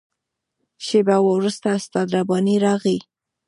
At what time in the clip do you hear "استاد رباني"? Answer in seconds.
1.77-2.55